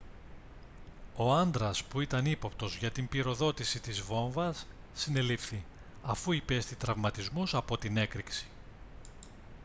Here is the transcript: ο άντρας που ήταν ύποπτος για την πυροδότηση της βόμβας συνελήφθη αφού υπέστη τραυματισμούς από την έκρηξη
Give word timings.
ο 1.15 1.33
άντρας 1.35 1.83
που 1.83 2.01
ήταν 2.01 2.25
ύποπτος 2.25 2.75
για 2.77 2.91
την 2.91 3.07
πυροδότηση 3.07 3.79
της 3.79 4.01
βόμβας 4.01 4.67
συνελήφθη 4.93 5.63
αφού 6.03 6.31
υπέστη 6.31 6.75
τραυματισμούς 6.75 7.53
από 7.53 7.77
την 7.77 7.97
έκρηξη 7.97 8.45